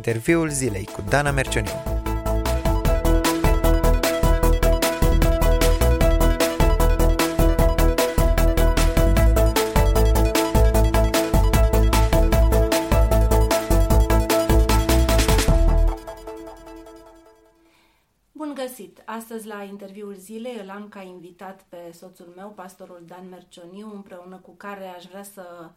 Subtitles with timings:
[0.00, 1.70] interviul zilei cu Dana Mercioniu.
[18.32, 19.02] Bun găsit!
[19.04, 24.36] Astăzi la interviul zilei îl am ca invitat pe soțul meu, pastorul Dan Mercioniu, împreună
[24.36, 25.70] cu care aș vrea să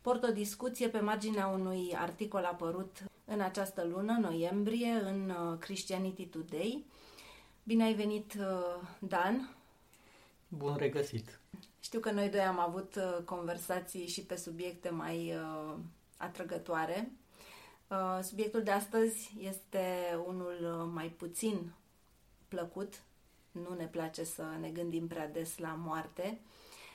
[0.00, 6.26] port o discuție pe marginea unui articol apărut în această lună, noiembrie, în uh, Christianity
[6.26, 6.84] Today.
[7.62, 9.56] Bine ai venit, uh, Dan!
[10.48, 11.40] Bun regăsit!
[11.80, 15.34] Știu că noi doi am avut uh, conversații și pe subiecte mai
[16.16, 17.10] atrăgătoare.
[18.22, 19.84] Subiectul de astăzi este
[20.26, 21.72] unul mai puțin
[22.48, 23.02] plăcut.
[23.50, 26.40] Nu ne place să ne gândim prea des la moarte,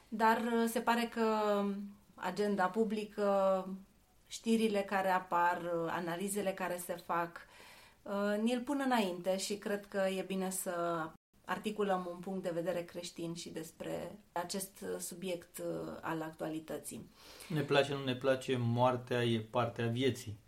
[0.07, 1.25] dar se pare că
[2.15, 3.67] agenda publică,
[4.31, 7.41] știrile care apar, analizele care se fac,
[8.03, 10.73] uh, ni-l pun înainte și cred că e bine să
[11.45, 17.09] articulăm un punct de vedere creștin și despre acest subiect uh, al actualității.
[17.49, 20.39] Ne place, nu ne place, moartea e partea vieții.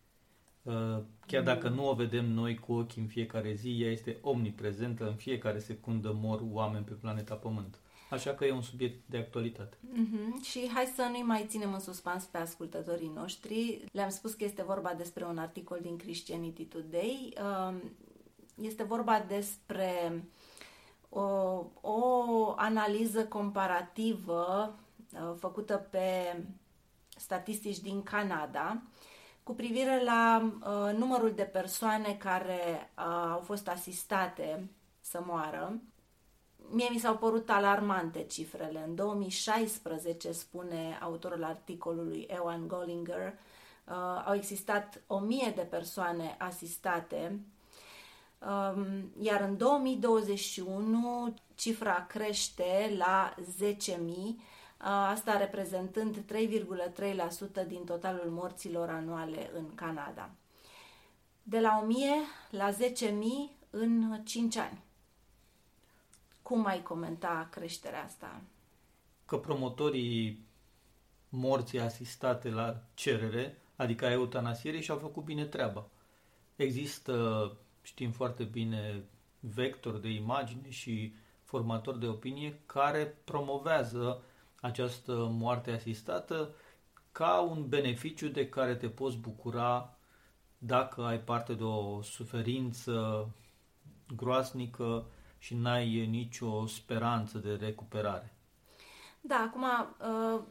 [0.62, 5.08] Uh, chiar dacă nu o vedem noi cu ochii în fiecare zi, ea este omniprezentă,
[5.08, 7.80] în fiecare secundă mor oameni pe planeta Pământ.
[8.14, 9.78] Așa că e un subiect de actualitate.
[9.78, 10.44] Uh-huh.
[10.44, 13.84] Și hai să nu-i mai ținem în suspans pe ascultătorii noștri.
[13.92, 17.34] Le-am spus că este vorba despre un articol din Christianity Today.
[17.42, 17.82] Um,
[18.62, 20.24] este vorba despre
[21.10, 21.22] o,
[21.82, 24.76] o analiză comparativă
[25.14, 26.38] uh, făcută pe
[27.18, 28.82] statistici din Canada
[29.44, 34.70] cu privire la uh, numărul de persoane care uh, au fost asistate
[35.02, 35.82] să moară
[36.74, 38.84] Mie mi s-au părut alarmante cifrele.
[38.88, 43.34] În 2016, spune autorul articolului Ewan Gollinger,
[43.88, 47.40] uh, au existat 1000 de persoane asistate,
[48.40, 53.96] um, iar în 2021 cifra crește la 10.000,
[54.28, 54.36] uh,
[54.86, 60.30] asta reprezentând 3,3% din totalul morților anuale în Canada.
[61.44, 62.10] De la 1000
[62.50, 64.82] la 10.000 în 5 ani.
[66.44, 68.42] Cum ai comenta creșterea asta?
[69.26, 70.46] Că promotorii
[71.30, 75.88] morții asistate la cerere, adică a eutanasierii, și-au făcut bine treaba.
[76.56, 79.04] Există, știm foarte bine,
[79.40, 84.22] vector de imagine și formator de opinie care promovează
[84.62, 86.56] această moarte asistată
[87.12, 89.98] ca un beneficiu de care te poți bucura
[90.58, 93.28] dacă ai parte de o suferință
[94.16, 95.06] groasnică
[95.44, 98.34] și n-ai nicio speranță de recuperare.
[99.22, 100.42] Da, acum, uh,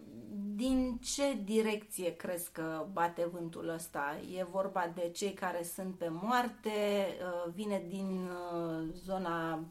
[0.54, 4.20] din ce direcție crezi că bate vântul ăsta?
[4.36, 6.70] E vorba de cei care sunt pe moarte?
[6.70, 9.64] Uh, vine din uh, zona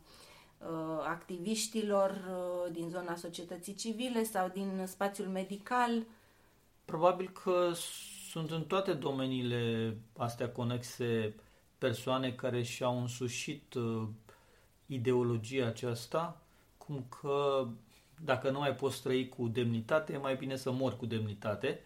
[1.08, 2.22] activiștilor,
[2.72, 6.03] din zona societății civile sau din spațiul medical?
[6.86, 7.72] Probabil că
[8.30, 11.36] sunt în toate domeniile astea conexe
[11.78, 13.76] persoane care și-au însușit
[14.94, 16.41] ideologia aceasta,
[16.78, 17.68] cum că
[18.24, 21.79] dacă nu mai poți trăi cu demnitate, e mai bine să mori cu demnitate.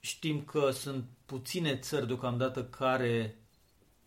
[0.00, 3.38] Știm că sunt puține țări deocamdată care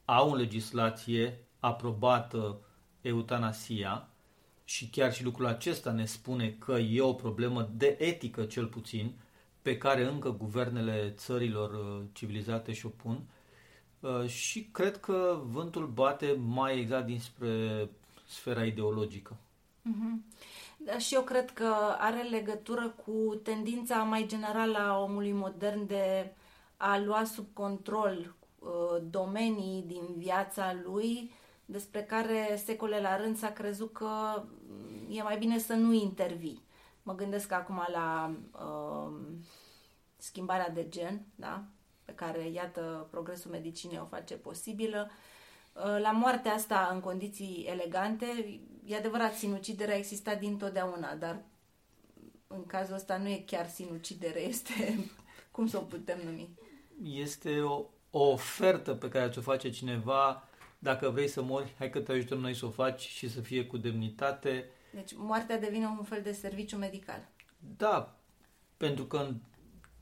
[0.05, 2.59] au în legislație aprobată
[3.01, 4.07] eutanasia
[4.63, 9.13] și chiar și lucrul acesta ne spune că e o problemă de etică cel puțin
[9.61, 13.42] pe care încă guvernele țărilor uh, civilizate și-o pun Uh,
[14.27, 17.89] și cred că vântul bate mai exact dinspre
[18.27, 19.35] sfera ideologică.
[19.89, 20.41] Uh-huh.
[20.77, 26.33] Da, și eu cred că are legătură cu tendința mai generală a omului modern de
[26.77, 31.31] a lua sub control uh, domenii din viața lui
[31.65, 34.43] despre care secole la rând s-a crezut că
[35.09, 36.61] e mai bine să nu intervii.
[37.03, 39.13] Mă gândesc acum la uh,
[40.17, 41.63] schimbarea de gen, da?
[42.05, 45.09] Pe care, iată, progresul medicinei o face posibilă.
[45.73, 51.41] Uh, la moartea asta, în condiții elegante, e adevărat, sinuciderea a existat dintotdeauna, dar
[52.47, 55.09] în cazul ăsta nu e chiar sinucidere, este,
[55.51, 56.49] cum să o putem numi?
[57.03, 60.47] Este o, o ofertă pe care ți-o face cineva,
[60.79, 63.65] dacă vrei să mori, hai că te ajutăm noi să o faci și să fie
[63.65, 64.69] cu demnitate.
[64.93, 67.27] Deci moartea devine un fel de serviciu medical.
[67.77, 68.19] Da,
[68.77, 69.35] pentru că în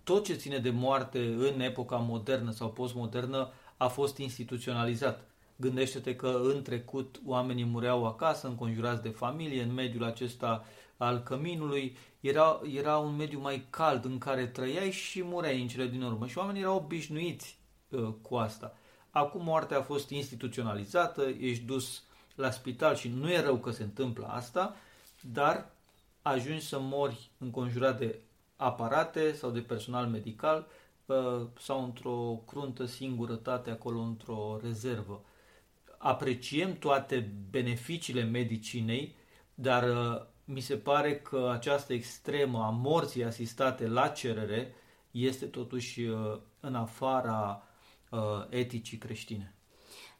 [0.03, 5.29] tot ce ține de moarte în epoca modernă sau postmodernă a fost instituționalizat.
[5.55, 10.65] Gândește-te că în trecut oamenii mureau acasă, înconjurați de familie, în mediul acesta
[10.97, 11.97] al căminului.
[12.19, 16.27] Era, era un mediu mai cald în care trăiai și mureai în cele din urmă.
[16.27, 17.57] Și oamenii erau obișnuiți
[17.89, 18.77] uh, cu asta.
[19.09, 22.03] Acum moartea a fost instituționalizată, ești dus
[22.35, 24.75] la spital și nu e rău că se întâmplă asta,
[25.21, 25.71] dar
[26.21, 28.19] ajungi să mori înconjurat de
[28.61, 30.67] aparate sau de personal medical
[31.05, 35.23] uh, sau într-o cruntă singurătate acolo într-o rezervă.
[35.97, 39.15] Apreciem toate beneficiile medicinei,
[39.53, 44.73] dar uh, mi se pare că această extremă a morții asistate la cerere
[45.11, 47.63] este totuși uh, în afara
[48.49, 49.55] eticii creștine.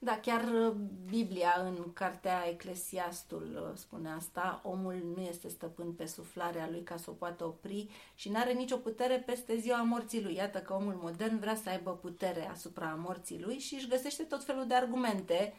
[0.03, 0.73] Da, chiar uh,
[1.09, 6.97] Biblia în cartea Eclesiastul uh, spune asta, omul nu este stăpân pe suflarea lui ca
[6.97, 10.35] să o poată opri și nu are nicio putere peste ziua morții lui.
[10.35, 14.43] Iată că omul modern vrea să aibă putere asupra morții lui și își găsește tot
[14.43, 15.53] felul de argumente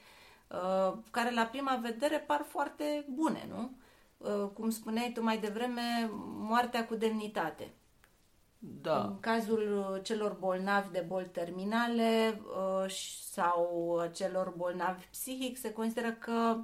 [0.49, 3.71] uh, care la prima vedere par foarte bune, nu?
[4.17, 7.73] Uh, cum spuneai tu mai devreme, moartea cu demnitate.
[8.65, 9.05] Da.
[9.05, 12.91] În cazul celor bolnavi de boli terminale uh,
[13.31, 16.57] sau celor bolnavi psihic, se consideră că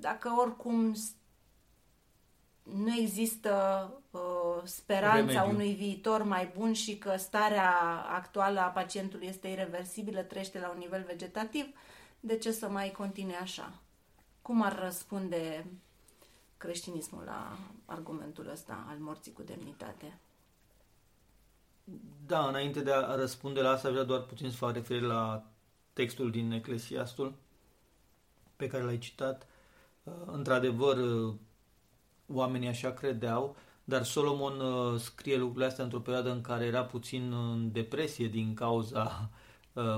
[0.00, 0.94] dacă oricum
[2.62, 3.52] nu există
[4.10, 5.54] uh, speranța Remediu.
[5.54, 7.72] unui viitor mai bun și că starea
[8.08, 11.66] actuală a pacientului este irreversibilă, trăiește la un nivel vegetativ,
[12.20, 13.72] de ce să mai continue așa?
[14.42, 15.66] Cum ar răspunde
[16.56, 20.18] creștinismul la argumentul ăsta al morții cu demnitate?
[22.26, 25.50] Da, înainte de a răspunde la asta, vreau doar puțin să fac referire la
[25.92, 27.34] textul din Eclesiastul
[28.56, 29.46] pe care l-ai citat.
[30.02, 31.34] Uh, într-adevăr, uh,
[32.26, 37.32] oamenii așa credeau, dar Solomon uh, scrie lucrurile astea într-o perioadă în care era puțin
[37.32, 39.30] în depresie din cauza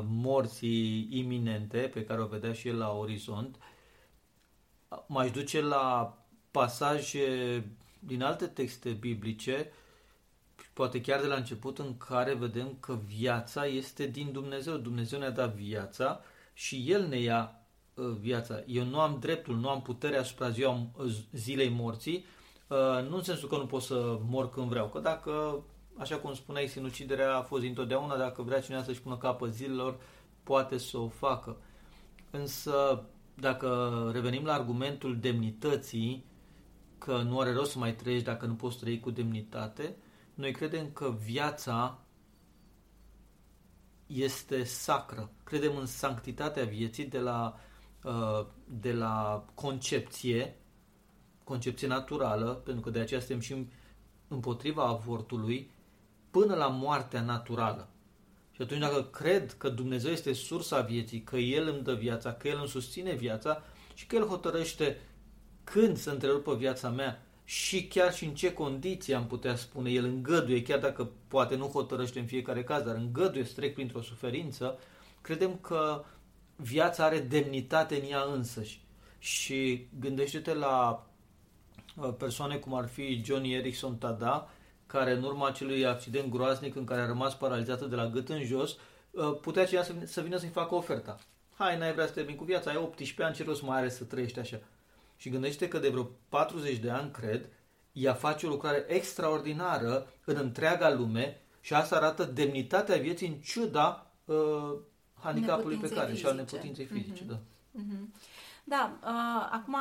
[0.05, 3.57] morții iminente pe care o vedea și el la orizont.
[5.07, 6.17] M-aș duce la
[6.51, 7.65] pasaje
[7.99, 9.71] din alte texte biblice
[10.73, 14.77] poate chiar de la început, în care vedem că viața este din Dumnezeu.
[14.77, 16.21] Dumnezeu ne-a dat viața
[16.53, 17.61] și El ne ia
[17.95, 18.63] uh, viața.
[18.67, 22.25] Eu nu am dreptul, nu am putere asupra ziua, uh, zilei morții,
[22.69, 25.63] uh, nu în sensul că nu pot să mor când vreau, că dacă,
[25.99, 29.97] așa cum spuneai, sinuciderea a fost întotdeauna, dacă vrea cineva să-și pună capăt zilelor,
[30.43, 31.57] poate să o facă.
[32.31, 33.05] Însă,
[33.35, 36.25] dacă revenim la argumentul demnității,
[36.99, 40.53] că nu are rost să mai trăiești dacă nu poți trăi cu demnitate, uh, noi
[40.53, 41.99] credem că viața
[44.07, 45.31] este sacră.
[45.45, 47.61] Credem în sanctitatea vieții de la,
[48.05, 50.57] uh, de la concepție,
[51.45, 53.67] concepție naturală, pentru că de aceea suntem și
[54.29, 55.71] împotriva avortului,
[56.31, 57.89] până la moartea naturală.
[58.51, 62.49] Și atunci dacă cred că Dumnezeu este sursa vieții, că El îmi dă viața, că
[62.49, 63.63] El îmi susține viața
[63.95, 65.01] și că El hotărăște
[65.65, 70.05] când să întrerupă viața mea și chiar și în ce condiții am putea spune, el
[70.05, 74.79] îngăduie, chiar dacă poate nu hotărăște în fiecare caz, dar îngăduie să trec printr-o suferință,
[75.21, 76.05] credem că
[76.57, 78.81] viața are demnitate în ea însăși.
[79.19, 81.07] Și gândește-te la
[81.97, 84.51] uh, persoane cum ar fi Johnny Erickson Tada,
[84.87, 88.45] care în urma acelui accident groaznic în care a rămas paralizată de la gât în
[88.45, 88.77] jos,
[89.11, 91.19] uh, putea cineva să vină să-i facă oferta.
[91.55, 94.05] Hai, n-ai vrea să termini cu viața, ai 18 ani, ce rost mai are să
[94.05, 94.61] trăiești așa?
[95.23, 97.49] Și gândește că de vreo 40 de ani, cred,
[97.93, 104.11] ea face o lucrare extraordinară în întreaga lume și asta arată demnitatea vieții în ciuda
[104.25, 104.75] uh,
[105.15, 107.25] handicapului pe care și al neputinței fizice.
[107.25, 107.29] Mm-hmm.
[107.29, 108.21] Da, mm-hmm.
[108.65, 109.77] da uh, acum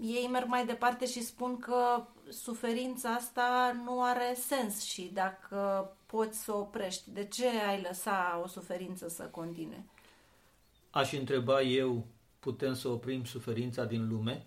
[0.00, 6.44] ei merg mai departe și spun că suferința asta nu are sens și dacă poți
[6.44, 9.84] să o oprești, de ce ai lăsa o suferință să continue?
[10.90, 12.06] Aș întreba eu
[12.38, 14.46] putem să oprim suferința din lume,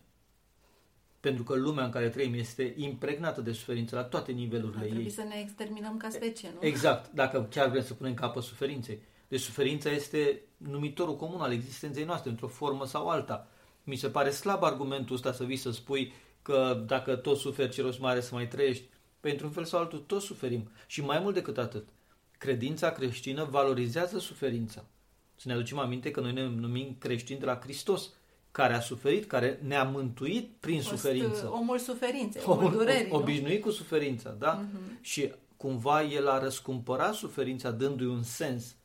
[1.21, 4.89] pentru că lumea în care trăim este impregnată de suferință la toate nivelurile ei.
[4.89, 6.67] Trebuie să ne exterminăm ca specie, nu?
[6.67, 8.99] Exact, dacă chiar vrem să punem capăt suferinței.
[9.27, 13.47] Deci suferința este numitorul comun al existenței noastre, într-o formă sau alta.
[13.83, 17.81] Mi se pare slab argumentul ăsta să vii să spui că dacă tot suferi, ce
[17.81, 18.83] rost mai are să mai trăiești.
[19.19, 20.69] Pentru un fel sau altul, toți suferim.
[20.87, 21.87] Și mai mult decât atât,
[22.37, 24.85] credința creștină valorizează suferința.
[25.35, 28.09] Să ne aducem aminte că noi ne numim creștini de la Hristos,
[28.51, 31.46] care a suferit, care ne-a mântuit prin Fost suferință.
[31.46, 33.12] Uh, omul suferinței, omul, omul durerii.
[33.12, 33.65] Obișnuit nu?
[33.65, 34.63] cu suferința, da?
[34.63, 35.01] Uh-huh.
[35.01, 38.75] Și cumva el a răscumpărat suferința dându-i un sens.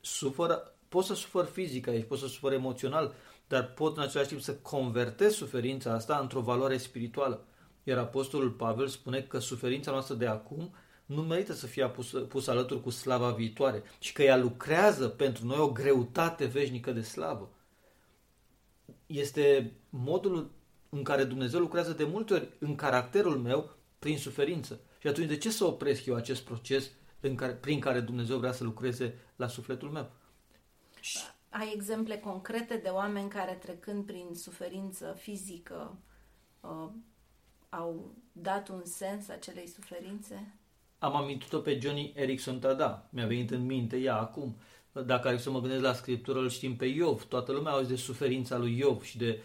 [0.00, 3.14] Sufără, poți să sufăr fizic aici, poți să sufăr emoțional,
[3.48, 7.44] dar pot în același timp să convertez suferința asta într-o valoare spirituală.
[7.82, 10.74] Iar Apostolul Pavel spune că suferința noastră de acum
[11.06, 15.46] nu merită să fie pus, pus alături cu slava viitoare și că ea lucrează pentru
[15.46, 17.50] noi o greutate veșnică de slavă.
[19.12, 20.50] Este modul
[20.88, 24.80] în care Dumnezeu lucrează de multe ori în caracterul meu prin suferință.
[24.98, 26.90] Și atunci de ce să opresc eu acest proces
[27.20, 30.10] în care, prin care Dumnezeu vrea să lucreze la sufletul meu?
[31.52, 35.98] ai exemple concrete de oameni care trecând prin suferință fizică
[36.60, 36.88] uh,
[37.68, 40.56] au dat un sens acelei suferințe?
[40.98, 43.08] Am amintit-o pe Johnny Erickson Tada.
[43.10, 44.56] Mi-a venit în minte ea acum.
[44.92, 47.24] Dacă ar să mă gândesc la scriptură, îl știm pe Iov.
[47.24, 49.42] Toată lumea auzi de suferința lui Iov și de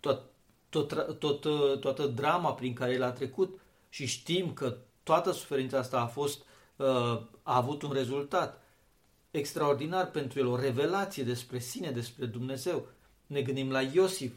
[0.00, 0.22] tot,
[0.68, 1.40] tot, tot,
[1.80, 6.44] toată drama prin care el a trecut și știm că toată suferința asta a fost
[6.76, 6.86] uh,
[7.42, 8.62] a avut un rezultat
[9.30, 12.86] extraordinar pentru el, o revelație despre sine, despre Dumnezeu.
[13.26, 14.32] Ne gândim la Iosif,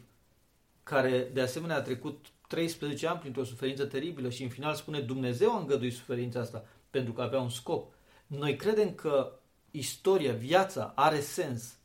[0.82, 5.54] care de asemenea a trecut 13 ani printr-o suferință teribilă și în final spune Dumnezeu
[5.54, 7.94] a îngăduit suferința asta pentru că avea un scop.
[8.26, 9.32] Noi credem că
[9.78, 11.76] istoria, viața are sens.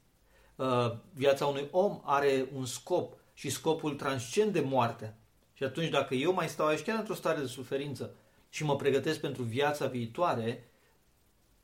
[0.55, 5.17] Uh, viața unui om are un scop și scopul transcende moartea.
[5.53, 8.15] Și atunci dacă eu mai stau aici chiar într-o stare de suferință
[8.49, 10.71] și mă pregătesc pentru viața viitoare,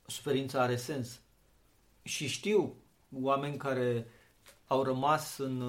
[0.06, 1.20] suferința are sens.
[2.04, 2.76] Și știu
[3.22, 4.08] oameni care
[4.68, 5.62] au rămas în,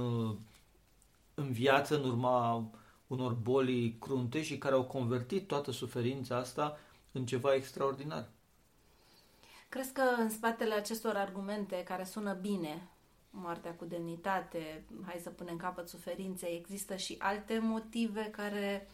[1.34, 2.70] în viață în urma
[3.06, 6.78] unor boli crunte și care au convertit toată suferința asta
[7.12, 8.28] în ceva extraordinar.
[9.68, 12.88] Crezi că în spatele acestor argumente care sună bine,
[13.30, 18.88] moartea cu demnitate, hai să punem capăt suferinței, există și alte motive care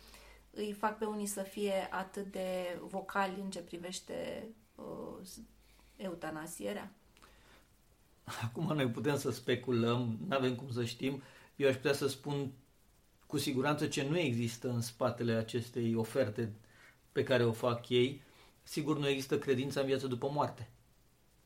[0.50, 5.26] îi fac pe unii să fie atât de vocali în ce privește uh,
[5.96, 6.92] eutanasierea?
[8.42, 11.22] Acum noi putem să speculăm, nu avem cum să știm.
[11.56, 12.50] Eu aș putea să spun
[13.26, 16.52] cu siguranță ce nu există în spatele acestei oferte
[17.12, 18.22] pe care o fac ei.
[18.64, 20.70] Sigur, nu există credința în viață după moarte.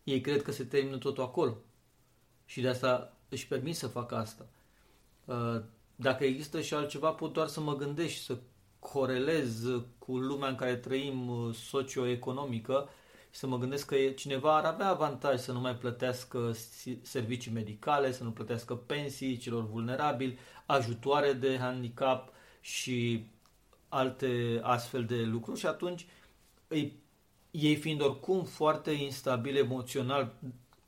[0.05, 1.57] Ei cred că se termină totul acolo.
[2.45, 4.47] Și de asta își permit să facă asta.
[5.25, 5.61] Uh,
[5.97, 8.39] dacă există și altceva, pot doar să mă gândesc și să
[8.79, 9.65] corelez
[9.99, 12.89] cu lumea în care trăim uh, socioeconomică
[13.31, 16.57] și să mă gândesc că cineva ar avea avantaj să nu mai plătească
[17.03, 23.27] servicii medicale, să nu plătească pensii celor vulnerabili, ajutoare de handicap și
[23.89, 26.07] alte astfel de lucruri și atunci
[26.69, 26.97] ei,
[27.61, 30.35] ei fiind oricum foarte instabil emoțional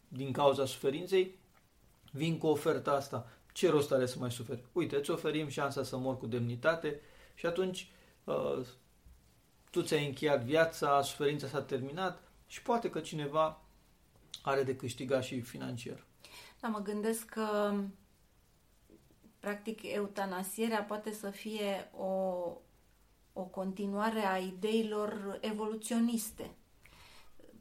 [0.08, 1.38] din cauza suferinței,
[2.12, 3.28] vin cu oferta asta.
[3.52, 4.64] Ce rost are să mai suferi?
[4.72, 7.00] Uite, îți oferim șansa să mor cu demnitate
[7.34, 7.90] și atunci
[8.24, 8.66] uh,
[9.70, 13.60] tu ți-ai încheiat viața, suferința s-a terminat și poate că cineva
[14.42, 16.04] are de câștigat și financiar.
[16.60, 17.74] Da, mă gândesc că
[19.38, 22.12] practic eutanasierea poate să fie o,
[23.32, 26.50] o continuare a ideilor evoluționiste.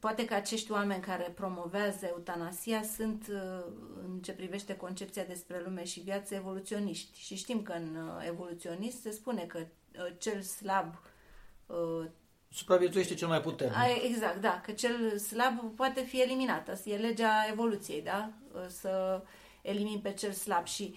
[0.00, 3.64] Poate că acești oameni care promovează eutanasia sunt, uh,
[4.04, 7.18] în ce privește concepția despre lume și viață, evoluționiști.
[7.18, 10.94] Și știm că în uh, evoluționist se spune că uh, cel slab
[12.48, 13.76] supraviețuiește cel mai puternic.
[14.04, 16.68] Exact, da, că cel slab poate fi eliminat.
[16.68, 18.32] Asta e legea evoluției, da?
[18.68, 19.22] Să
[19.62, 20.94] elimin pe cel slab și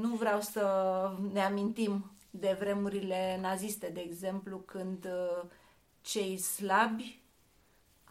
[0.00, 0.62] nu vreau să
[1.32, 5.08] ne amintim de vremurile naziste, de exemplu, când
[6.00, 7.22] cei slabi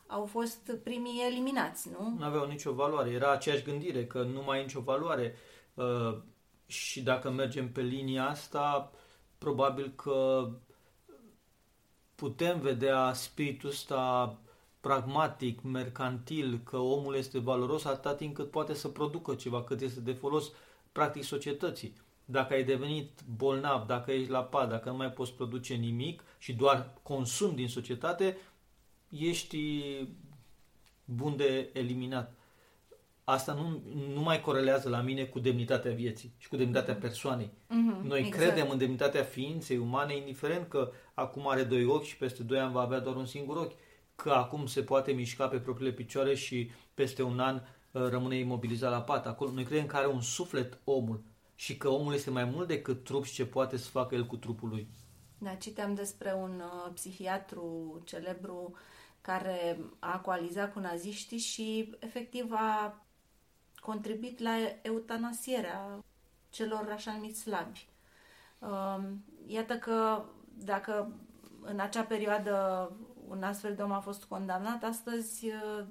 [0.07, 2.15] au fost primii eliminați, nu?
[2.17, 3.09] Nu aveau nicio valoare.
[3.09, 5.35] Era aceeași gândire, că nu mai ai nicio valoare.
[5.73, 6.17] Uh,
[6.65, 8.91] și dacă mergem pe linia asta,
[9.37, 10.49] probabil că
[12.15, 14.35] putem vedea spiritul ăsta
[14.79, 19.99] pragmatic, mercantil, că omul este valoros atâta timp cât poate să producă ceva, cât este
[19.99, 20.51] de folos
[20.91, 21.95] practic societății.
[22.25, 26.53] Dacă ai devenit bolnav, dacă ești la pat, dacă nu mai poți produce nimic și
[26.53, 28.37] doar consum din societate,
[29.09, 29.83] ești
[31.05, 32.33] bun de eliminat.
[33.23, 33.81] Asta nu,
[34.13, 37.01] nu mai corelează la mine cu demnitatea vieții și cu demnitatea mhm.
[37.01, 37.51] persoanei.
[37.51, 38.43] Mm-hmm, Noi exact.
[38.43, 42.71] credem în demnitatea ființei umane, indiferent că acum are doi ochi și peste doi ani
[42.71, 43.75] va avea doar un singur ochi,
[44.15, 48.91] că acum se poate mișca pe propriile picioare și peste un an uh, rămâne imobilizat
[48.91, 49.27] la pat.
[49.27, 51.23] Acolo noi credem că are un suflet omul
[51.55, 54.37] și că omul este mai mult decât trup și ce poate să facă el cu
[54.37, 54.87] trupul lui.
[55.37, 58.73] Da, citeam despre un uh, psihiatru celebru
[59.27, 63.01] care a coalizat cu naziștii și efectiv a
[63.79, 66.03] contribuit la eutanasierea
[66.49, 67.87] celor așa numiți slabi.
[68.59, 71.19] Um, iată că dacă
[71.61, 72.55] în acea perioadă
[73.27, 75.85] un astfel de om a fost condamnat, astăzi uh,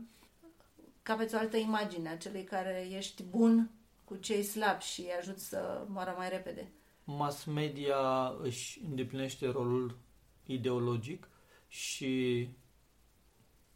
[1.03, 3.71] capeți o altă imagine a celui care ești bun
[4.05, 6.73] cu cei slabi și îi ajut să moară mai repede.
[7.05, 9.99] Mass media își îndeplinește rolul
[10.47, 11.29] ideologic
[11.69, 12.49] și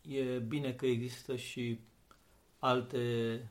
[0.02, 1.78] e bine că există și
[2.58, 3.48] alte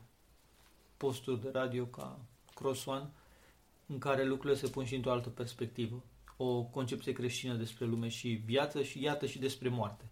[0.96, 2.18] posturi de radio ca
[2.54, 3.10] Cross One
[3.86, 6.02] în care lucrurile se pun și într-o altă perspectivă.
[6.36, 10.04] O concepție creștină despre lume și viață și iată și despre moarte.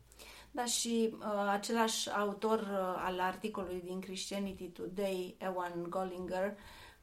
[0.51, 6.57] Da, și uh, același autor uh, al articolului din Christianity Today, Ewan Gollinger,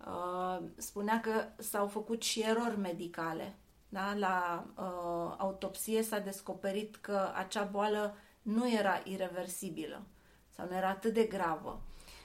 [0.08, 3.56] uh, spunea că s-au făcut și erori medicale.
[3.89, 4.13] Da?
[4.13, 8.15] La uh, autopsie s-a descoperit că acea boală
[8.46, 10.02] nu era irreversibilă
[10.50, 11.82] sau nu era atât de gravă.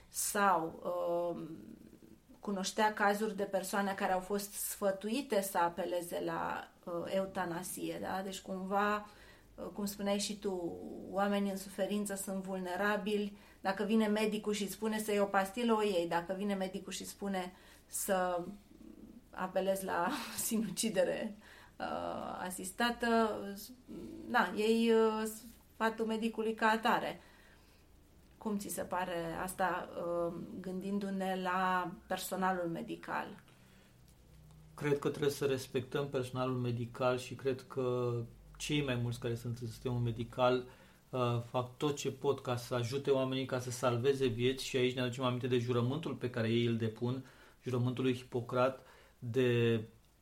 [0.09, 1.43] Sau uh,
[2.41, 7.99] cunoștea cazuri de persoane care au fost sfătuite să apeleze la uh, eutanasie.
[8.01, 8.23] Da?
[8.25, 9.07] Deci cumva
[9.73, 10.79] cum spuneai și tu,
[11.11, 13.37] oamenii în suferință sunt vulnerabili.
[13.61, 16.09] Dacă vine medicul și spune să iei o pastilă, o iei.
[16.09, 17.53] Dacă vine medicul și spune
[17.87, 18.45] să
[19.31, 20.09] apelezi la
[20.47, 21.37] sinucidere
[21.79, 23.39] uh, asistată,
[24.29, 25.29] na, ei uh,
[25.81, 27.21] sfatul medicului ca atare.
[28.39, 33.43] Cum ți se pare asta uh, gândindu-ne la personalul medical?
[34.75, 38.13] Cred că trebuie să respectăm personalul medical și cred că
[38.57, 40.65] cei mai mulți care sunt în sistemul medical
[41.11, 44.95] uh, fac tot ce pot ca să ajute oamenii ca să salveze vieți și aici
[44.95, 47.25] ne aducem aminte de jurământul pe care ei îl depun,
[47.63, 48.87] jurământul lui Hipocrat,
[49.19, 49.81] de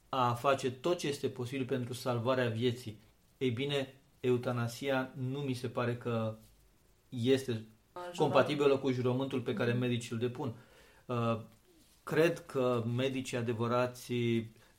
[0.09, 2.99] a face tot ce este posibil pentru salvarea vieții.
[3.39, 6.37] Ei bine, eutanasia nu mi se pare că
[7.09, 7.65] este
[8.17, 10.55] compatibilă cu jurământul pe care medicii îl depun.
[11.07, 11.41] Uh,
[12.03, 14.13] cred că medicii adevărați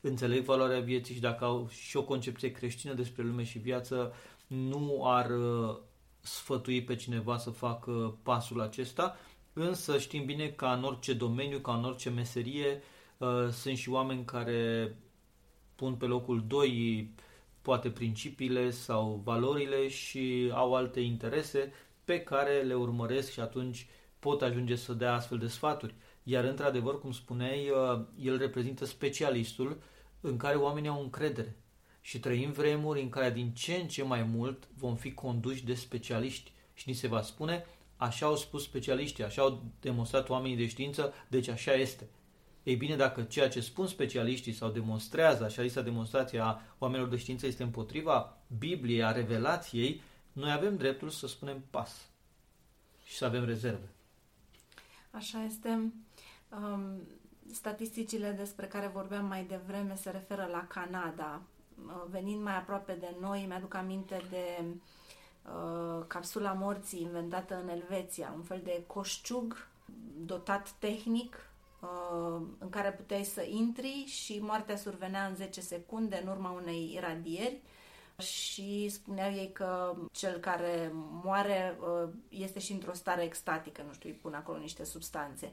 [0.00, 4.12] înțeleg valoarea vieții și dacă au și o concepție creștină despre lume și viață,
[4.46, 5.76] nu ar uh,
[6.20, 9.16] sfătui pe cineva să facă pasul acesta,
[9.52, 12.82] însă știm bine că în orice domeniu, ca în orice meserie,
[13.18, 14.94] uh, sunt și oameni care
[15.74, 17.14] pun pe locul 2
[17.62, 21.72] poate principiile sau valorile și au alte interese
[22.04, 23.86] pe care le urmăresc și atunci
[24.18, 25.94] pot ajunge să dea astfel de sfaturi.
[26.22, 29.82] Iar într-adevăr, cum spuneai, uh, el reprezintă specialistul
[30.20, 31.56] în care oamenii au încredere.
[32.00, 35.74] Și trăim vremuri în care din ce în ce mai mult vom fi conduși de
[35.74, 36.52] specialiști.
[36.74, 41.12] Și ni se va spune, așa au spus specialiștii, așa au demonstrat oamenii de știință,
[41.28, 42.08] deci așa este.
[42.62, 47.16] Ei bine, dacă ceea ce spun specialiștii sau demonstrează, așa lista demonstrație a oamenilor de
[47.16, 52.08] știință este împotriva Bibliei, a revelației, noi avem dreptul să spunem pas
[53.04, 53.88] și să avem rezerve.
[55.10, 55.92] Așa este.
[56.48, 57.00] Um,
[57.52, 61.42] statisticile despre care vorbeam mai devreme se referă la Canada.
[61.86, 68.32] Uh, venind mai aproape de noi, mi-aduc aminte de uh, capsula morții inventată în Elveția,
[68.36, 69.68] un fel de coșciug
[70.24, 71.49] dotat tehnic uh,
[72.58, 77.60] în care puteai să intri și moartea survenea în 10 secunde în urma unei iradieri
[78.20, 80.90] și spuneau ei că cel care
[81.24, 85.52] moare uh, este și într-o stare extatică, nu știu, îi pun acolo niște substanțe.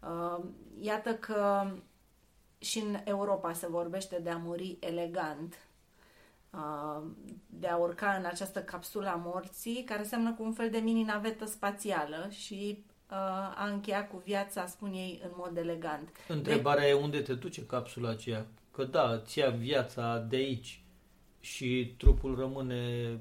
[0.00, 0.44] Uh,
[0.80, 1.70] iată că
[2.58, 5.58] și în Europa se vorbește de a muri elegant,
[6.50, 7.02] uh,
[7.46, 11.44] de a urca în această capsulă a morții, care seamănă cu un fel de mini-navetă
[11.44, 12.84] spațială și
[13.56, 16.08] a încheia cu viața, spun ei, în mod elegant.
[16.28, 16.88] Întrebarea de...
[16.88, 18.46] e unde te duce capsula aceea?
[18.70, 20.82] Că da, ți ia viața de aici,
[21.42, 23.18] și trupul rămâne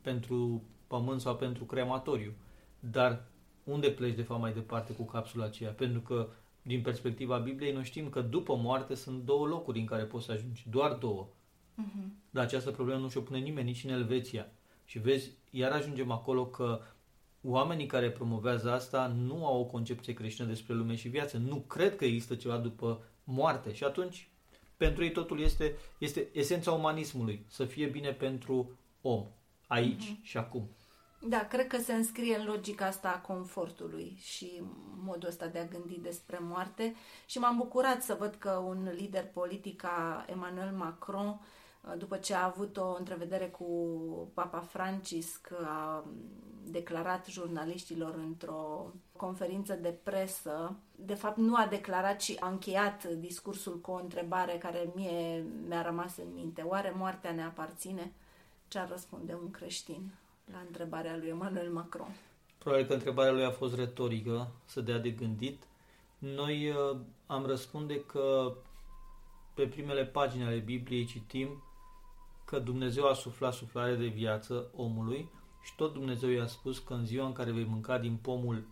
[0.00, 2.32] pentru pământ sau pentru crematoriu.
[2.80, 3.24] Dar
[3.64, 5.70] unde pleci de fapt mai departe cu capsula aceea?
[5.70, 6.28] Pentru că
[6.62, 10.32] din perspectiva Bibliei noi știm că după moarte sunt două locuri în care poți să
[10.32, 11.26] ajungi, doar două.
[11.26, 12.08] Uh-huh.
[12.30, 14.46] Dar această problemă nu și-o pune nimeni, nici în Elveția.
[14.84, 16.80] Și vezi, iar ajungem acolo că
[17.46, 21.36] oamenii care promovează asta nu au o concepție creștină despre lume și viață.
[21.36, 23.72] Nu cred că există ceva după moarte.
[23.72, 24.28] Și atunci
[24.76, 28.70] pentru ei totul este, este esența umanismului, să fie bine pentru
[29.02, 29.26] om,
[29.66, 30.22] aici uh-huh.
[30.22, 30.68] și acum.
[31.28, 34.62] Da, cred că se înscrie în logica asta a confortului și
[35.02, 36.94] modul ăsta de a gândi despre moarte
[37.26, 41.40] și m-am bucurat să văd că un lider politic ca Emmanuel Macron,
[41.98, 43.66] după ce a avut o întrevedere cu
[44.34, 46.04] Papa Francisc, a
[46.66, 50.76] declarat jurnaliștilor într-o conferință de presă.
[50.96, 55.82] De fapt, nu a declarat, ci a încheiat discursul cu o întrebare care mie mi-a
[55.82, 56.62] rămas în minte.
[56.62, 58.12] Oare moartea ne aparține?
[58.68, 60.14] Ce ar răspunde un creștin
[60.52, 62.14] la întrebarea lui Emmanuel Macron?
[62.58, 65.62] Probabil că întrebarea lui a fost retorică, să dea de gândit.
[66.18, 68.52] Noi uh, am răspunde că
[69.54, 71.62] pe primele pagini ale Bibliei citim
[72.44, 75.30] că Dumnezeu a suflat suflare de viață omului
[75.64, 78.66] și tot Dumnezeu i-a spus că în ziua în care vei mânca din pomul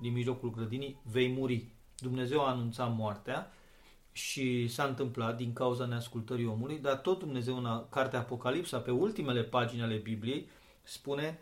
[0.00, 1.66] din mijlocul grădinii, vei muri.
[1.96, 3.52] Dumnezeu a anunțat moartea
[4.12, 9.42] și s-a întâmplat din cauza neascultării omului, dar tot Dumnezeu în cartea Apocalipsa, pe ultimele
[9.42, 10.48] pagini ale Bibliei,
[10.82, 11.38] spune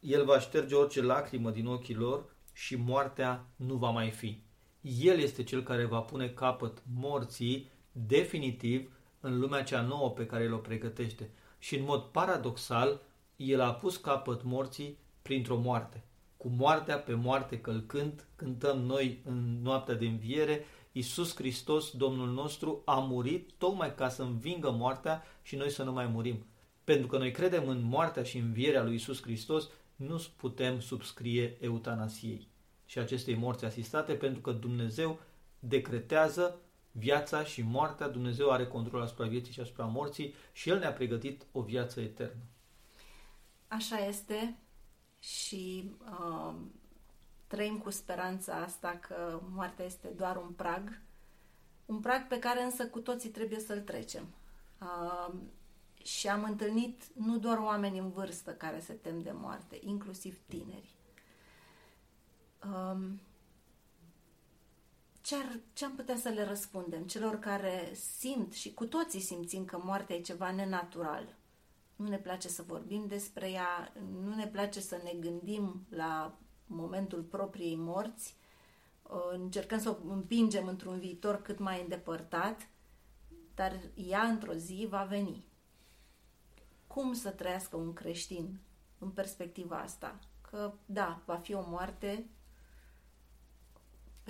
[0.00, 4.42] El va șterge orice lacrimă din ochii lor și moartea nu va mai fi.
[4.80, 10.44] El este cel care va pune capăt morții definitiv în lumea cea nouă pe care
[10.44, 11.30] el o pregătește.
[11.58, 13.00] Și în mod paradoxal,
[13.36, 16.04] El a pus capăt morții printr-o moarte.
[16.36, 22.82] Cu moartea pe moarte călcând, cântăm noi în noaptea de înviere, Iisus Hristos, Domnul nostru,
[22.84, 26.46] a murit tocmai ca să învingă moartea și noi să nu mai murim.
[26.84, 32.48] Pentru că noi credem în moartea și învierea lui Iisus Hristos, nu putem subscrie eutanasiei
[32.84, 35.18] și acestei morți asistate, pentru că Dumnezeu
[35.58, 36.60] decretează
[36.92, 41.46] viața și moartea, Dumnezeu are control asupra vieții și asupra morții și El ne-a pregătit
[41.52, 42.42] o viață eternă.
[43.68, 44.58] Așa este
[45.18, 46.54] și uh,
[47.46, 51.00] trăim cu speranța asta că moartea este doar un prag,
[51.86, 54.26] un prag pe care însă cu toții trebuie să-l trecem.
[54.80, 55.34] Uh,
[56.04, 60.94] și am întâlnit nu doar oameni în vârstă care se tem de moarte, inclusiv tineri.
[62.64, 63.20] Um,
[65.30, 69.64] ce, ar, ce am putea să le răspundem celor care simt și cu toții simțim
[69.64, 71.36] că moartea e ceva nenatural?
[71.96, 77.22] Nu ne place să vorbim despre ea, nu ne place să ne gândim la momentul
[77.22, 78.36] propriei morți,
[79.02, 82.68] uh, încercăm să o împingem într-un viitor cât mai îndepărtat,
[83.54, 85.44] dar ea într-o zi va veni
[86.86, 88.60] cum să trăiască un creștin
[88.98, 90.18] în perspectiva asta.
[90.50, 92.26] Că, da, va fi o moarte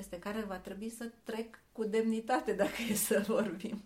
[0.00, 3.82] peste care va trebui să trec cu demnitate, dacă e să vorbim.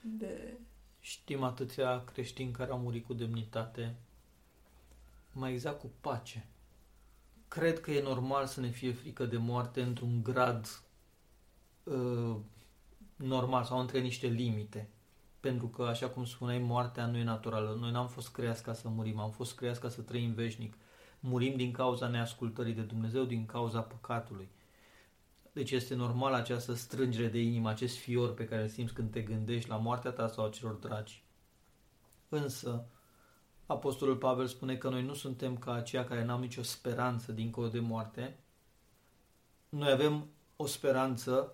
[0.00, 0.52] De...
[1.00, 3.94] Știm atâția creștini care au murit cu demnitate,
[5.32, 6.46] mai exact cu pace.
[7.48, 10.82] Cred că e normal să ne fie frică de moarte într-un grad
[11.82, 12.36] uh,
[13.16, 14.88] normal sau între niște limite
[15.40, 17.76] pentru că, așa cum spuneai, moartea nu e naturală.
[17.80, 20.74] Noi n-am fost creați ca să murim, am fost creați ca să trăim veșnic.
[21.20, 24.48] Murim din cauza neascultării de Dumnezeu, din cauza păcatului.
[25.52, 29.20] Deci este normal această strângere de inimă, acest fior pe care îl simți când te
[29.20, 31.22] gândești la moartea ta sau a celor dragi.
[32.28, 32.84] Însă,
[33.66, 37.80] Apostolul Pavel spune că noi nu suntem ca aceia care n-au nicio speranță dincolo de
[37.80, 38.38] moarte.
[39.68, 41.52] Noi avem o speranță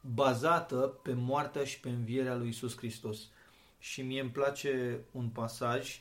[0.00, 3.28] bazată pe moartea și pe învierea lui Isus Hristos.
[3.78, 6.00] Și mie îmi place un pasaj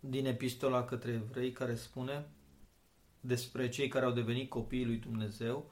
[0.00, 2.26] din epistola către evrei care spune
[3.20, 5.70] despre cei care au devenit copiii lui Dumnezeu,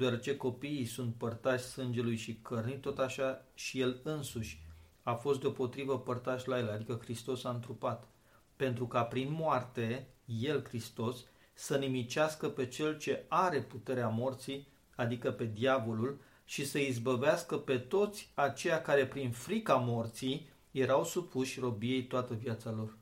[0.00, 4.62] deoarece copiii sunt părtași sângelui și cărnii, tot așa și el însuși
[5.02, 8.08] a fost deopotrivă părtaș la el, adică Hristos a întrupat,
[8.56, 15.30] pentru ca prin moarte, el, Hristos, să nimicească pe cel ce are puterea morții, adică
[15.30, 22.02] pe diavolul, și să izbăvească pe toți aceia care prin frica morții erau supuși robiei
[22.02, 22.96] toată viața lor.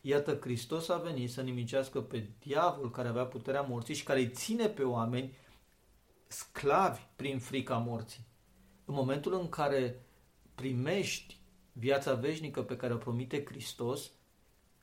[0.00, 4.30] Iată, Hristos a venit să nimicească pe diavol care avea puterea morții și care îi
[4.30, 5.32] ține pe oameni
[6.26, 8.26] sclavi prin frica morții.
[8.84, 10.06] În momentul în care
[10.54, 11.38] primești
[11.72, 14.10] viața veșnică pe care o promite Hristos,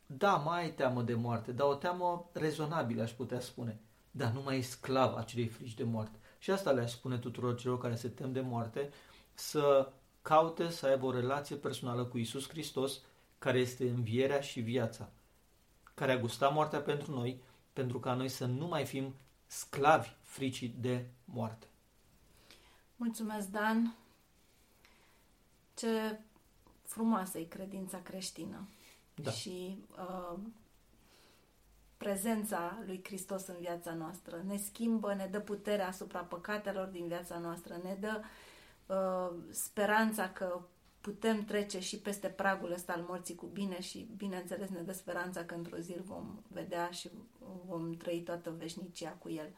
[0.06, 3.80] da, mai ai teamă de moarte, dar o teamă rezonabilă, aș putea spune,
[4.12, 6.20] dar nu mai e sclav acelei frici de moarte.
[6.40, 8.90] Și asta le-aș spune tuturor celor care se tem de moarte,
[9.34, 13.02] să caute să aibă o relație personală cu Isus Hristos,
[13.40, 15.10] care este învierea și viața,
[15.94, 17.42] care a gustat moartea pentru noi,
[17.74, 21.68] pentru ca noi să nu mai fim sclavi fricii de moarte.
[22.96, 23.96] Mulțumesc, Dan!
[25.74, 26.20] Ce
[26.84, 28.68] frumoasă e credința creștină.
[29.16, 29.32] Da.
[29.32, 30.40] Și uh,
[31.98, 34.44] prezența lui Hristos în viața noastră.
[34.48, 38.22] Ne schimbă, ne dă puterea asupra păcatelor din viața noastră, ne dă
[38.86, 40.62] uh, speranța că
[41.02, 45.44] putem trece și peste pragul ăsta al morții cu bine și, bineînțeles, ne dă speranța
[45.44, 47.10] că într-o zi vom vedea și
[47.66, 49.50] vom trăi toată veșnicia cu El.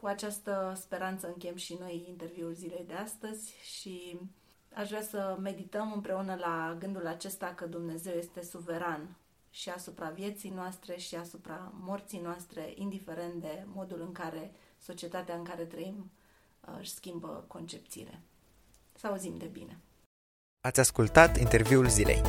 [0.00, 4.20] Cu această speranță închem și noi interviul zilei de astăzi și
[4.74, 9.16] aș vrea să medităm împreună la gândul acesta că Dumnezeu este suveran
[9.50, 15.44] și asupra vieții noastre și asupra morții noastre, indiferent de modul în care societatea în
[15.44, 16.10] care trăim
[16.60, 18.20] uh, își schimbă concepțiile.
[18.92, 19.78] Să auzim de bine!
[20.60, 22.22] Ați ascultat interviul zilei.